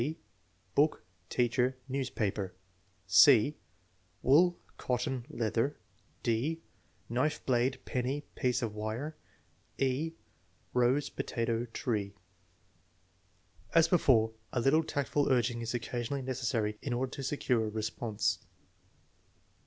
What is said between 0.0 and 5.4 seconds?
(1) Boole, teacher, newspaper. (c) Wool, cotton,